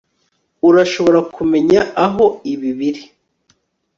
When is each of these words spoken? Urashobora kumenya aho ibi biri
Urashobora 0.67 1.19
kumenya 1.35 1.79
aho 2.05 2.25
ibi 2.53 2.69
biri 2.77 3.03